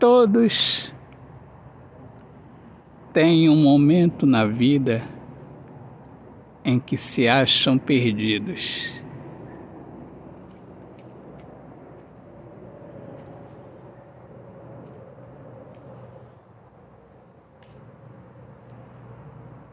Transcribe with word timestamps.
Todos 0.00 0.94
têm 3.12 3.50
um 3.50 3.56
momento 3.56 4.24
na 4.24 4.46
vida 4.46 5.02
em 6.64 6.80
que 6.80 6.96
se 6.96 7.28
acham 7.28 7.76
perdidos. 7.76 8.90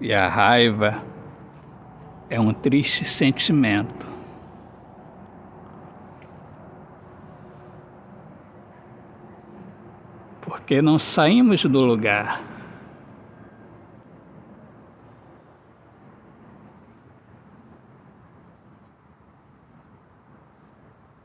E 0.00 0.14
a 0.14 0.28
raiva 0.28 1.02
é 2.30 2.38
um 2.38 2.52
triste 2.52 3.04
sentimento. 3.04 4.11
Porque 10.42 10.82
não 10.82 10.98
saímos 10.98 11.64
do 11.64 11.80
lugar. 11.80 12.42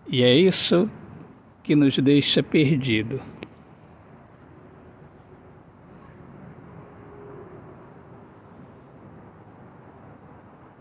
E 0.07 0.23
é 0.23 0.33
isso 0.33 0.89
que 1.61 1.75
nos 1.75 1.97
deixa 1.97 2.41
perdido. 2.41 3.19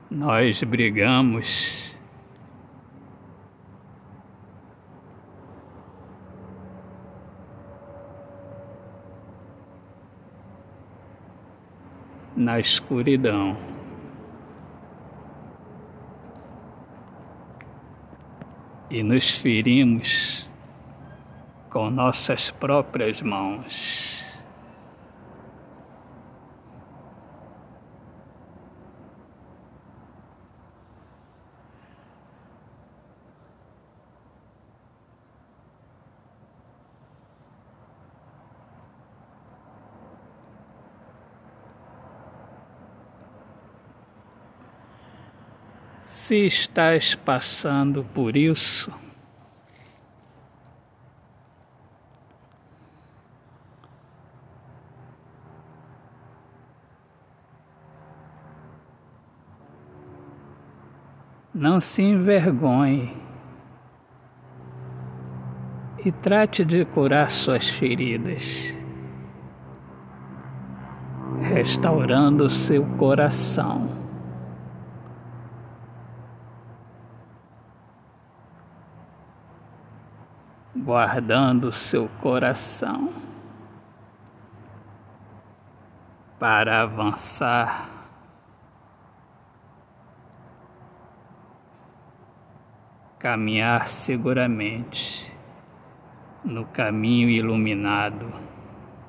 Nós 0.09 0.63
brigamos. 0.63 1.96
Na 12.37 12.61
escuridão. 12.61 13.57
E 18.91 19.03
nos 19.03 19.31
ferimos 19.31 20.47
com 21.71 21.91
nossas 21.91 22.51
próprias 22.51 23.21
mãos. 23.23 24.16
Se 46.27 46.45
estás 46.45 47.15
passando 47.15 48.03
por 48.13 48.37
isso, 48.37 48.93
não 61.55 61.81
se 61.81 62.03
envergonhe 62.03 63.17
e 66.05 66.11
trate 66.11 66.65
de 66.65 66.85
curar 66.87 67.31
suas 67.31 67.71
feridas, 67.71 68.77
restaurando 71.41 72.49
seu 72.49 72.85
coração. 72.97 74.06
Guardando 80.85 81.73
seu 81.73 82.09
coração 82.21 83.13
para 86.39 86.83
avançar. 86.83 87.91
Caminhar 93.19 93.89
seguramente 93.89 95.33
no 96.45 96.65
caminho 96.67 97.29
iluminado 97.29 98.33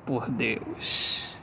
por 0.04 0.28
Deus. 0.28 1.38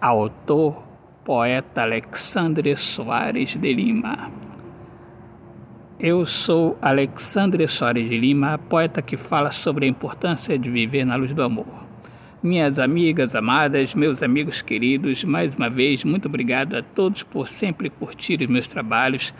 Autor, 0.00 0.82
poeta 1.24 1.82
Alexandre 1.82 2.76
Soares 2.76 3.56
de 3.56 3.72
Lima. 3.72 4.51
Eu 6.04 6.26
sou 6.26 6.76
Alexandre 6.82 7.68
Soares 7.68 8.10
de 8.10 8.18
Lima, 8.18 8.58
poeta 8.58 9.00
que 9.00 9.16
fala 9.16 9.52
sobre 9.52 9.86
a 9.86 9.88
importância 9.88 10.58
de 10.58 10.68
viver 10.68 11.04
na 11.04 11.14
luz 11.14 11.32
do 11.32 11.40
amor. 11.44 11.64
Minhas 12.42 12.80
amigas 12.80 13.36
amadas, 13.36 13.94
meus 13.94 14.20
amigos 14.20 14.60
queridos, 14.60 15.22
mais 15.22 15.54
uma 15.54 15.70
vez, 15.70 16.02
muito 16.02 16.26
obrigado 16.26 16.74
a 16.74 16.82
todos 16.82 17.22
por 17.22 17.46
sempre 17.46 17.88
curtir 17.88 18.42
os 18.42 18.48
meus 18.48 18.66
trabalhos, 18.66 19.32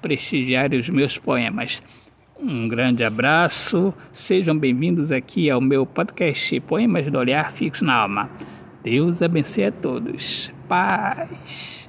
prestigiar 0.00 0.74
os 0.74 0.88
meus 0.88 1.16
poemas. 1.16 1.80
Um 2.36 2.66
grande 2.66 3.04
abraço, 3.04 3.94
sejam 4.10 4.58
bem-vindos 4.58 5.12
aqui 5.12 5.48
ao 5.48 5.60
meu 5.60 5.86
podcast 5.86 6.58
Poemas 6.62 7.08
do 7.08 7.16
Olhar 7.16 7.52
Fixo 7.52 7.84
na 7.84 7.94
Alma. 7.94 8.28
Deus 8.82 9.22
abençoe 9.22 9.66
a 9.66 9.70
todos. 9.70 10.52
Paz. 10.66 11.80